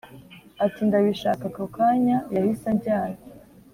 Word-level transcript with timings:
ati 0.65 0.79
ndabishaka 0.87 1.43
Ako 1.51 1.63
kanya 1.75 2.17
yahise 2.35 2.65
ajyana 2.73 3.17